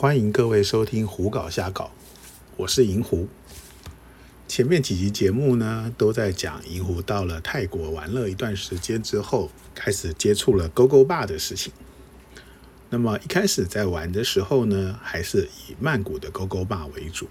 [0.00, 1.84] 欢迎各位收听《胡搞瞎搞》，
[2.56, 3.28] 我是银狐。
[4.48, 11.70] 前面几集节目呢，都在讲银狐到了泰国玩了一段时间之后，开始接触了勾勾坝的事情。
[12.88, 17.28] 那么一开始在玩的时候呢，还是以曼谷的勾勾坝为主。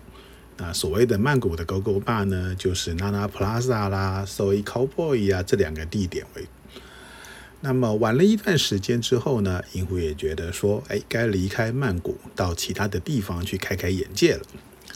[0.57, 6.47] 那所谓的曼谷的勾勾坝呢，就是 Nana Plaza 啦、Soi Cowboy 啊这两个地点为。
[7.62, 14.42] 那么玩了一段时间之后呢，银狐也觉得说，哎，该离开曼谷，到其他的地方去开开眼界了。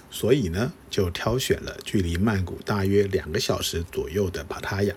[0.09, 4.95] 所以呢，就挑选了距离曼谷大约两个小时左右的帕塔亚。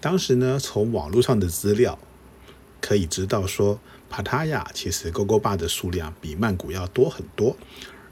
[0.00, 1.98] 当时呢，从网络上的资料
[2.80, 7.56] 可以知道说，帕塔亚其实勾勾坝的数量比曼谷要多很多，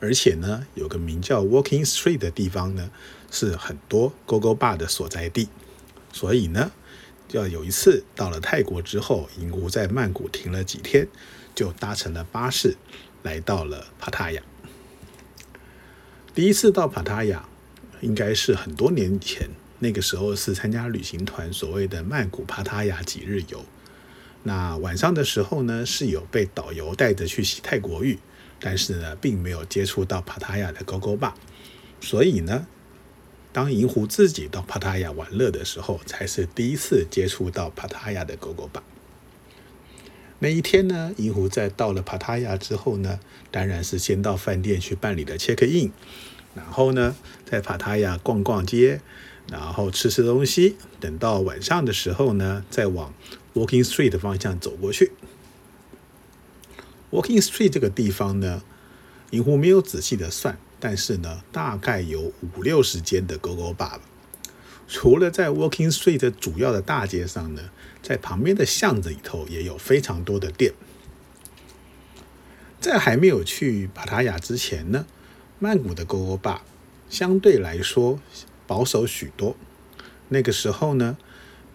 [0.00, 2.90] 而且呢，有个名叫 Walking Street 的地方呢，
[3.30, 5.48] 是很多勾勾坝的所在地。
[6.12, 6.70] 所以呢，
[7.32, 11.06] 要有一次到了泰国之后，银狐在曼谷停了几天，
[11.54, 12.76] 就搭乘了巴士
[13.22, 14.42] 来到了帕塔亚。
[16.34, 17.46] 第一次到帕塔亚，
[18.00, 23.62] 应该是很多年前，那个时候是参加旅行团所谓的曼谷帕塔亚几日游。
[24.44, 28.18] 那晚上的时候呢，是有被导游带着去洗泰国浴，
[28.58, 31.34] 但是呢，并没有接触到帕塔亚的勾勾坝，
[32.00, 32.66] 所以呢。
[33.58, 38.84] 当银狐自己到帕塔亚玩乐的时候，才是第一次接触到帕塔亚的狗狗吧。
[40.38, 43.18] 那一天呢，银狐在到了帕塔亚之后呢，
[43.50, 45.90] 当然是先到饭店去办理了 check in，
[46.54, 49.00] 然后呢，在帕塔亚逛逛街，
[49.50, 53.12] 然后吃吃东西，等到晚上的时候呢，再往
[53.54, 55.10] Walking Street 的方向走过去。
[57.10, 58.62] Walking Street 这个地方呢，
[59.30, 60.56] 银狐没有仔细的算。
[60.80, 64.00] 但是呢，大概有五六十间的勾勾吧。
[64.86, 67.62] 除了在 Walking Street 主要的大街上呢，
[68.02, 70.72] 在旁边的巷子里头也有非常多的店。
[72.80, 75.04] 在还没有去巴塔雅之前呢，
[75.58, 76.62] 曼谷的勾勾吧
[77.10, 78.20] 相对来说
[78.66, 79.56] 保守许多。
[80.28, 81.18] 那个时候呢，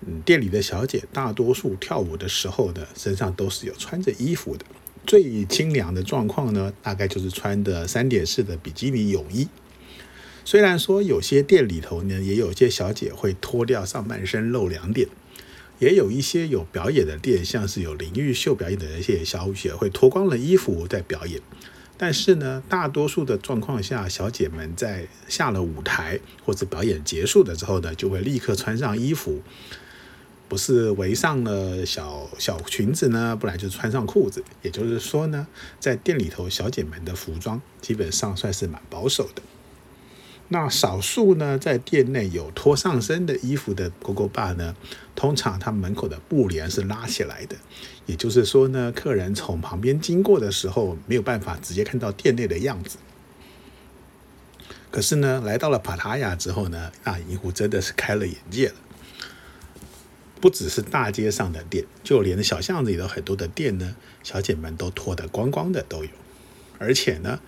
[0.02, 4.66] 嗯，店里的小姐大多数跳舞的时候呢，身上都是有穿着衣服的。
[5.06, 9.48] 最清凉的状况呢，大概就是穿的三点式的比基尼泳衣。
[10.46, 15.08] 虽然说有些店里头呢，也有些小姐会脱掉上半身露两点，
[15.80, 21.40] 也有一些有表演的店，像是有淋浴秀表演的那些小姐会脱光了衣服在表演。
[21.96, 29.42] 但是呢，大多数的状况下，小姐们在下了舞台或者表演结束的之后呢，就会立刻穿上衣服。
[30.48, 34.44] 不是围上了小小裙子呢，不然就穿上裤子。
[34.62, 35.48] 也就是说呢，
[35.80, 39.42] 在店里头，小姐们的服装基本上算是蛮保守的。
[40.50, 44.76] 那少数呢，在店内有脱上身的衣服的勾勾爸呢，
[45.16, 47.56] 通常他门口的布帘是拉起来的。
[48.06, 52.98] 也就是说呢，客人从旁边经过的时候，没有办法直接看到店内的样子。
[54.92, 58.76] 可是呢，来到了帕塔亚之后呢，那银狐真的是开了眼界了。
[60.44, 66.10] 不只是大街上的店，就连小巷子里头很多的店呢，小姐们都脱得光光的都有。
[66.78, 67.40] 而且呢，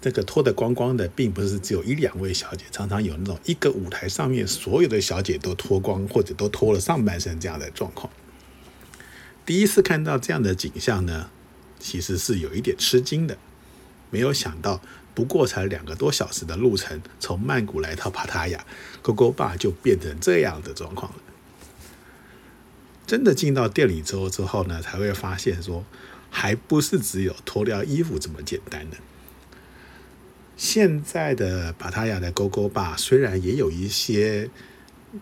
[0.00, 8.10] 这个脱得光光的，并不是只有一两位小姐，常常有那种一个舞台上面所有的小姐都脱光，或者都脱了上半身这样的状况。
[9.44, 11.28] 第一次看到这样的景象呢，
[11.78, 13.36] 其实是有一点吃惊的。
[14.08, 14.80] 没有想到，
[15.14, 18.64] 不过才两个多小时的路程，从曼谷来到帕塔亚，
[19.02, 21.18] 勾勾坝就变成这样的状况了。
[23.10, 25.84] 真的进到店里之后之后呢，才会发现说，
[26.30, 28.96] 还不是只有脱掉衣服这么简单的。
[30.56, 34.48] 现在的巴塔亚的勾勾吧，虽然也有一些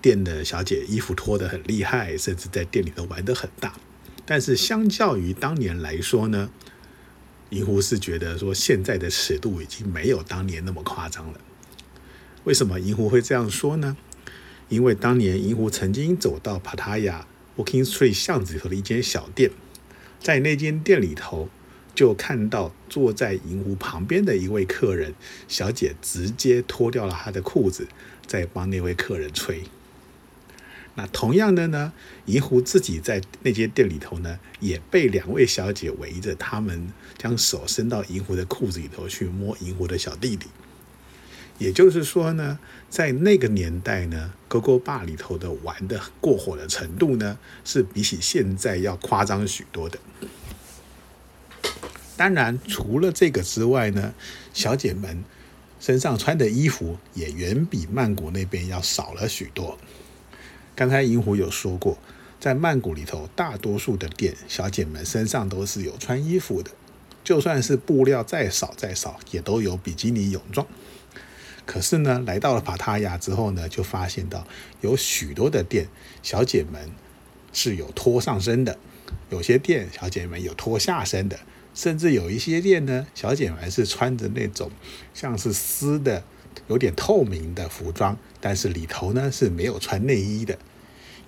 [0.03, 3.73] 店的小姐衣服脱得很厉害，甚至在店里头玩得很大，
[4.27, 6.51] 但是相较于当年来说呢，
[7.49, 11.41] 银狐是觉得说现在的尺度已经没有当年那么夸张了。
[12.45, 13.97] 为什么银狐会这样说呢？
[14.69, 17.27] 因为当年银狐曾经走到帕塔亚。
[17.59, 19.51] Walking Street 巷子里头的一间小店，
[20.21, 21.49] 在那间店里头，
[21.93, 25.13] 就看到坐在银湖旁边的一位客人
[25.49, 27.89] 小姐，直接脱掉了她的裤子，
[28.25, 29.65] 在帮那位客人吹。
[30.95, 31.93] 那同样的呢，
[32.27, 40.47] 银湖自己在那间店里头呢，也被两位小姐围着，他们将手伸到银湖的裤子里头去摸银湖的小弟弟。
[41.59, 42.59] 也就是说呢，
[42.89, 49.99] 在那个年代呢，勾勾坝里头的玩的过火的程度呢，是比起现在要夸张许多的。
[52.17, 54.15] 当然，除了这个之外呢，
[54.53, 55.23] 小姐们
[55.81, 59.79] 身上穿的衣服也远比曼谷那边要少了许多。
[60.75, 61.99] 刚才银狐有说过，
[62.41, 66.71] 在曼谷里头，大多数的店小姐们身上都是有穿衣服的。
[67.25, 70.67] 就算是布料再少再少，也都有比基尼泳装。
[71.69, 74.47] 可是呢，来到了帕塔亚之后呢，就发现到
[74.81, 75.87] 有许多的店
[76.23, 76.91] 小姐们
[77.53, 78.79] 是有脱上身的，
[79.29, 81.39] 有些店小姐们有脱下身的，
[81.75, 84.71] 甚至有一些店呢，小姐们是穿着那种
[85.13, 86.25] 像是丝的、
[86.69, 90.59] 有点透明的服装，但是里头呢是没有穿内衣的。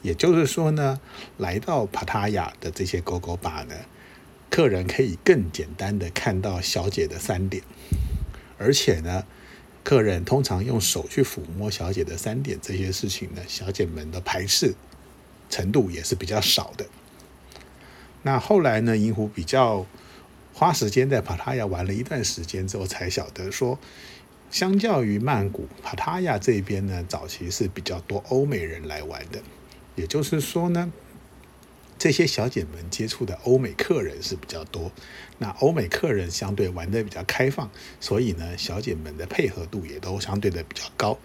[0.00, 0.98] 也就是说呢，
[1.36, 3.74] 来到帕塔亚的这些狗狗吧呢，
[4.48, 7.62] 客人可以更简单的看到小姐的三点，
[8.56, 9.26] 而且呢。
[9.82, 14.74] 客人通常用手去抚摸小姐的三点这些事情呢，小姐们的排斥
[15.48, 16.86] 程度也是比较少的。
[18.22, 19.86] 那后来呢，银狐比较
[20.52, 23.78] 花时间在帕塔亚玩了一段时间之后，才晓得说，
[24.50, 29.40] 相较于曼谷，帕塔亚这边呢，早期是比较多欧美人来玩的。
[29.96, 30.92] 也就是说呢。
[32.00, 34.90] 这些小姐们接触的欧美客人是比较多，
[35.36, 37.70] 那欧美客人相对玩的比较开放，
[38.00, 41.18] 所以呢，小姐们的配合度也都相对的比较高。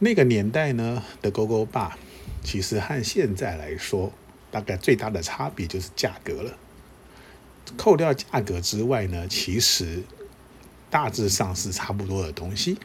[0.00, 1.96] 那个年代呢的勾勾吧，
[2.42, 4.12] 其实和现在来说，
[4.50, 6.58] 大概最大的差别就是价格了。
[7.76, 10.02] 扣掉价格之外呢，其实
[10.90, 12.78] 大致上是差不多的东西。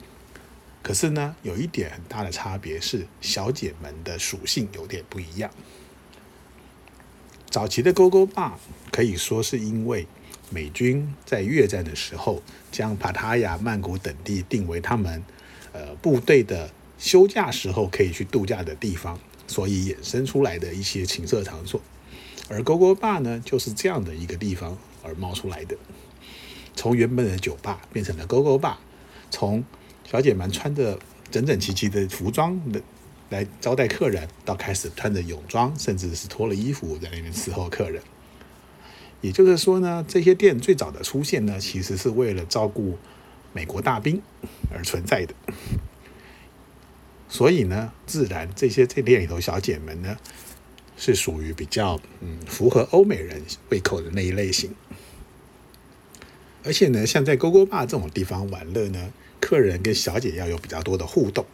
[0.84, 5.50] 可是呢，有一点很大的差别是，小姐们的属性有点不一样。
[7.50, 8.60] 早期的勾勾坝
[8.92, 10.06] 可以说是因为
[10.52, 15.24] 美军在越战的时候将帕塔亚、曼谷等地定为他们
[15.74, 16.70] 呃部队的
[17.00, 21.82] 休假时候可以去度假的地方，所以衍生出来的一些情色场所。
[22.50, 25.76] 而勾勾坝呢，就是这样的一个地方而冒出来的。
[26.76, 28.78] 从原本的酒吧变成了勾勾坝，
[29.32, 29.64] 从
[30.10, 31.00] 小姐们穿着
[31.32, 32.80] 整整齐齐的服装的。
[33.30, 38.02] 来招待客人，到开始穿着泳装，甚至是脱了衣服在那边伺候客人。
[39.22, 42.98] 也就是说呢，这些店最早的出现呢，其实是为了照顾
[43.54, 44.22] 美国大兵
[44.74, 45.34] 而存在的。
[47.28, 50.18] 所以呢，自然这些这店里头小姐们呢，
[50.98, 54.74] 是属于比较嗯符合欧美人胃口的那一类型。
[56.64, 61.46] 而且呢，像在勾勾坝这种地方玩乐呢，客人跟小姐要有比较多的互动。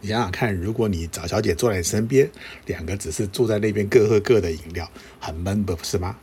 [0.00, 2.30] 你想想看，如果你找小姐坐在你身边，
[2.66, 6.16] 两个只是坐在那边各喝各的饮料，很闷，不是吗？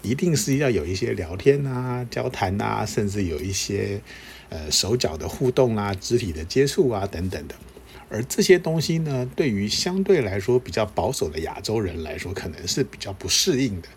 [0.00, 4.00] 一定是要有一些聊天啊、交谈啊，甚至有一些
[4.48, 7.54] 呃手脚的互动啊、肢体的接触啊等等的。
[8.08, 13.88] 而这些东西呢，对于相对来说比较保守的亚洲人来说，可能是比较不适应的。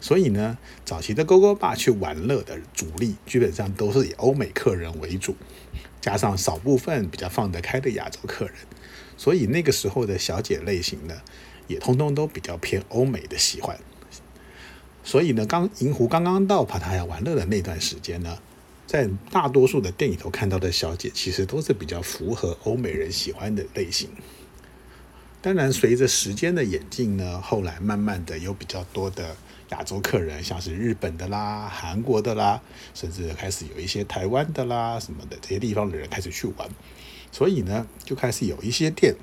[0.00, 5.36] 所以呢，早期的勾勾爸去玩乐的主力，基本上都是以欧美客人为主，
[6.00, 8.54] 加上少部分比较放得开的亚洲客人。
[9.20, 11.14] 所以那个时候的小姐类型呢，
[11.66, 13.78] 也通通都比较偏欧美的喜欢。
[15.04, 18.38] 所以呢，刚银湖刚刚到帕塔亚玩乐的那段时间呢，
[18.86, 24.08] 在大多数的店里头看到的小姐，其实都是比较符合欧美人喜欢的类型。
[25.42, 29.36] 当然，随着时间的演进呢，后来慢慢的有比较多的
[29.68, 32.58] 亚洲客人，像是日本的啦、韩国的啦，
[32.94, 36.66] 甚至开始有一些台湾的啦什么的这些地方的人开始去玩。
[37.32, 39.14] 所以呢，就开始有一些店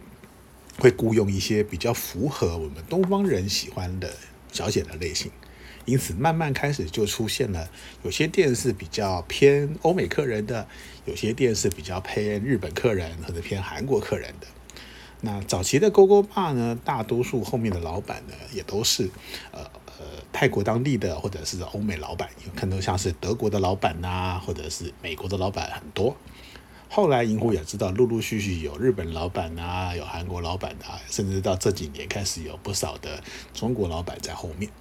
[0.80, 4.13] 会雇佣一些比较符合我们东方人喜欢的
[4.51, 5.31] 小姐的类型，
[5.86, 7.69] 因此慢慢开始就出现了
[8.04, 10.67] 有些店是比较偏欧美客人的，
[11.05, 14.48] 有些店是比较偏日本客人或者偏韩国客人的。
[15.22, 19.10] 那早期的勾勾吧呢，大多数后面的老板呢，也都是
[19.51, 19.62] 呃
[20.00, 26.15] 呃泰国当地的或者是欧美老板，有看到像是德国的老板呐，或者是美国的老板很多。
[26.89, 33.22] 后来银狐也知道，陆陆续续有日本老板啊，有韩国老板啊，甚至到这几年开始有不少的
[33.53, 34.72] 中国老板在后面。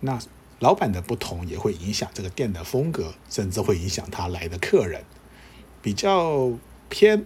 [0.00, 0.18] 那
[0.58, 5.04] 老板的不同也会影响这个店的风格，甚至会影响他来的客人，
[5.80, 6.52] 比较
[6.88, 7.24] 偏。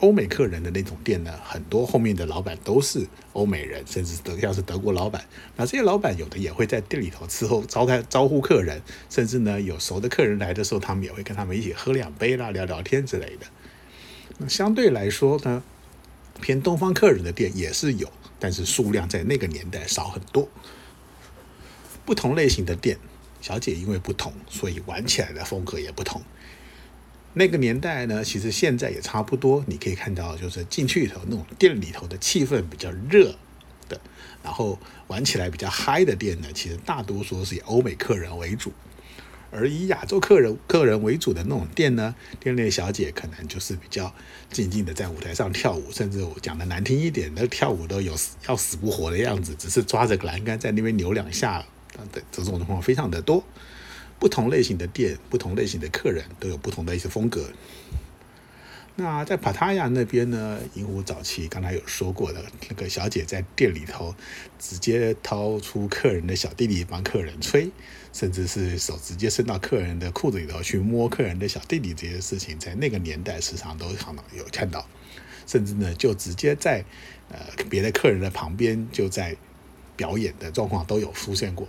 [0.00, 5.24] 欧美客人的那种店呢，很多后面的老板都是欧美人，甚至德像是德国老板。
[5.56, 13.46] 那这些老板有的也会在店里头伺候、招待、招呼客人，甚至呢有熟的客人来的时候，他们也会跟他们一起喝两杯啦、聊聊天之类的。
[14.36, 15.62] 那相对来说呢，
[16.42, 20.46] 偏东方客人的店也是有，但是数量在那个年代少很多。
[22.04, 22.98] 不同类型的店，
[23.40, 26.20] 小姐因为不同，所以玩起来的风格也不同。
[27.38, 29.62] 那个年代呢，其实现在也差不多。
[29.66, 33.36] 你可以看到，就是进去里头那种店里头的气氛比较热
[33.90, 34.00] 的，
[34.42, 34.78] 然后
[35.08, 38.72] 玩起来比较嗨的店呢，其实大多数是以欧美客人为主，
[39.50, 44.10] 而以亚洲客人客人为主的那种店呢，店内小姐可能就是比较
[44.50, 48.14] 静静的在舞台上跳舞，甚至我讲的难听一点，那跳舞都有
[48.48, 51.62] 要死不活的样子，只是抓着栏杆在那边扭两下
[52.10, 53.44] 对，这种状况非常的多。
[54.18, 57.50] 不同类型的店，不同类型的客人都有不同的一些风格。
[58.98, 64.14] 那在帕塔亚那边呢，银湖早期刚才有说过的那个小姐在店里头
[64.58, 67.70] 直接掏出客人的小弟弟帮客人吹，
[68.14, 74.88] 甚至是手直接伸到客人的裤子里头去摸客人的小弟弟，这些事情在那个年代时常都常常有看到，
[75.46, 76.82] 甚至呢就直接在
[77.28, 79.36] 呃别的客人的旁边就在
[79.94, 81.68] 表演的状况都有出现过。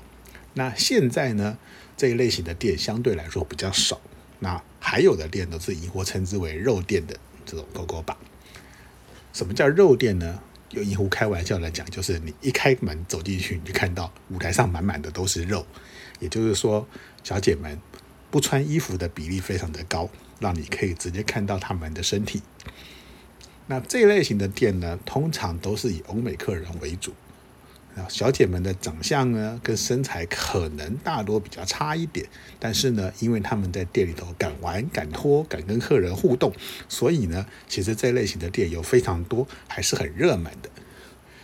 [0.58, 1.58] 那现在呢
[1.96, 4.02] 这一类型的店相对来说比较少。
[4.40, 8.18] 那还有的店都是银狐称之为肉店的这种勾勾吧。
[9.34, 10.42] 什么叫肉店呢？
[10.72, 15.66] 有银狐开玩笑来讲，就是你一开门走进去，你就看到舞台上满满的都是肉，
[16.20, 16.88] 也就是说，
[17.24, 17.80] 小姐们
[18.30, 20.10] 不穿衣服的比例非常的高，
[20.40, 22.42] 让你可以直接看到她们的身体。
[23.68, 27.14] 那这一类型的店呢，通常都是以欧美客人为主。
[28.10, 32.26] 小姐们的长相呢，跟身材可能大多比较差一点，
[32.60, 36.54] 但是呢，因为他们在店里头敢玩、敢脱、敢跟客人互动，
[36.88, 40.70] 所以呢，其实这类型的店有非常多，还是很热门的。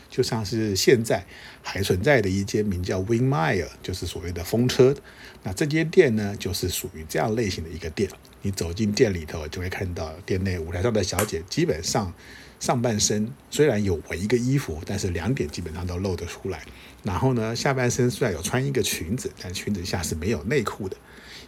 [0.09, 1.25] 就像是现在
[1.63, 4.95] 还存在的一间名叫 Wing Mile，就是所谓的风车。
[5.41, 8.07] 那这间店呢，就是属于这样类型的一个店。
[8.43, 12.13] 你走进店里头，就会看到店内舞台上的小姐基本上。
[12.63, 16.63] 上半身虽然有围一个衣服，但是两点基本上都露得出来。
[17.03, 20.95] 然后呢，下半身虽然有穿一个裙子，但裙子下是没有内裤的。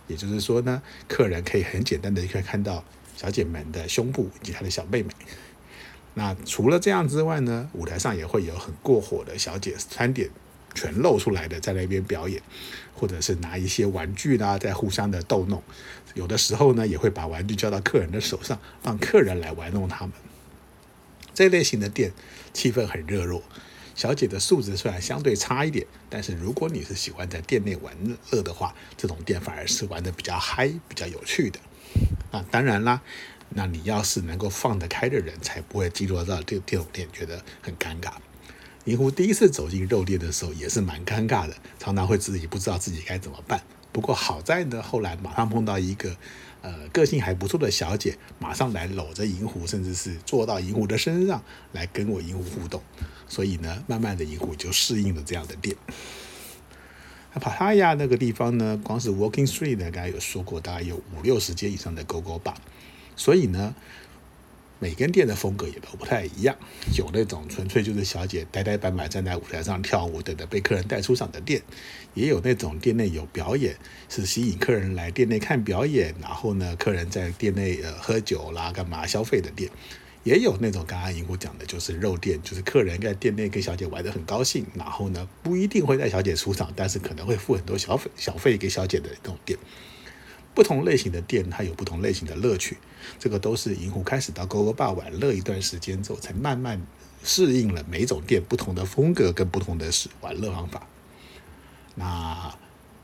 [0.07, 2.83] 也就是说呢，客人可以很简单的可以看到
[3.15, 5.09] 小姐们的胸部以及她的小妹妹。
[6.15, 10.29] 那除了这样之外呢，舞台上也会有很过火的小姐，三点
[10.73, 12.41] 全露出来的在那边表演，
[12.93, 15.63] 或者是拿一些玩具啦，在互相的逗弄。
[16.13, 20.13] 有的时候呢，也会把玩具交到客人的手上，让客人来玩弄他们。
[21.35, 22.13] 这类型的店
[22.53, 23.43] 气氛很热络，
[23.93, 27.93] 小姐的素质虽然相对差一点，但是如果你是喜欢在店内玩
[28.31, 31.59] 乐的话，这种店反而是玩的比较嗨、比较有趣的。
[32.31, 33.01] 啊，当然啦，
[33.49, 38.13] 那你要是能够放得开的人，才不会进入到这这种店觉得很尴尬。
[38.85, 43.61] 银狐第一次走进肉店的时候也是蛮尴尬的，常常会自己不知道自己该怎么办。
[43.91, 46.15] 不过好在呢，后来马上碰到一个。
[46.65, 51.43] 呃，个性还不错的小姐，马上来搂着银狐，甚至是坐到银狐的身上
[51.73, 52.81] 来跟我银狐互动，
[53.27, 55.75] 所以呢，慢慢的银狐就适应了这样的店。
[57.33, 62.55] 那帕塔亚那个地方呢，光是 Walking Street 呢，刚才有说过，大概有五六十间以上的 Go Go Bar，
[63.15, 63.75] 所以呢。
[64.79, 66.55] 每间店的风格也都不太一样，
[66.97, 71.61] 有那种纯粹就是小姐呆呆板板站在舞台上跳舞，等着被客人带出场的店，
[72.13, 73.75] 也有那种店内有表演，
[74.09, 79.71] 是吸引客人来店内看表演，然后呢，客人在店内呃喝酒啦、干嘛消费的店，
[80.23, 89.57] 也有那种刚刚银狐讲的，就是肉店，就是客人在店内跟小姐玩得很高兴，然后呢不一定会带小姐出场，但是可能会付很多小费小费给小姐的那种店。
[90.55, 92.77] 不同类型的店，它有不同类型的乐趣。
[93.19, 96.81] 这个都是银狐开始到勾勾爸玩乐一段时间之后，才慢慢
[97.23, 100.87] 适应了每种店不同的风格跟不同的玩乐方法。
[101.93, 102.55] 那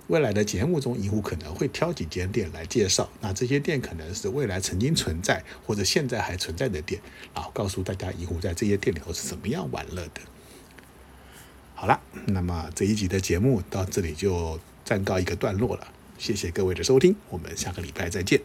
[0.08, 3.10] 未来的节目中，银狐可能会挑几间店来介绍。
[3.22, 7.01] 那这些店可能是未来曾经存在或者现在还存在的店，
[7.34, 10.22] 然后告诉大家银狐在这些店里头是怎么样玩乐的。
[11.75, 15.88] 好了，那么这一集的节目到这里就暂告一个段落了。
[16.22, 18.40] 谢谢各位的收听，我们下个礼拜再见。